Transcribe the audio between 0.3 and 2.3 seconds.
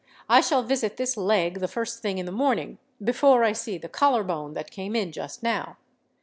shall visit this Leg the first thing in